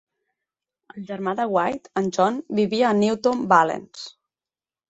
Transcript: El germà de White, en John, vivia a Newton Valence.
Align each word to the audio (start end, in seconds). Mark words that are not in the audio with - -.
El 0.93 1.03
germà 1.09 1.33
de 1.41 1.45
White, 1.57 1.93
en 2.03 2.09
John, 2.17 2.39
vivia 2.61 2.89
a 2.89 2.97
Newton 3.05 3.47
Valence. 3.53 4.09